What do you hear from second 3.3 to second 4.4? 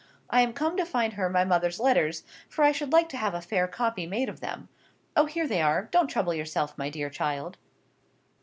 a fair copy made of